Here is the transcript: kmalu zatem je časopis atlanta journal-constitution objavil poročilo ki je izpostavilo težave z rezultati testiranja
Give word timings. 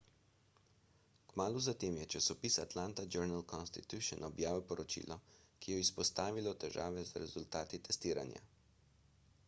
kmalu 1.31 1.59
zatem 1.65 1.97
je 1.99 2.05
časopis 2.13 2.55
atlanta 2.63 3.03
journal-constitution 3.15 4.25
objavil 4.29 4.63
poročilo 4.71 5.17
ki 5.33 5.75
je 5.75 5.83
izpostavilo 5.83 6.55
težave 6.65 7.03
z 7.11 7.21
rezultati 7.25 7.81
testiranja 7.89 8.43